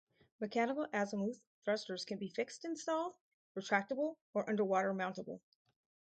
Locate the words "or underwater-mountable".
4.33-5.41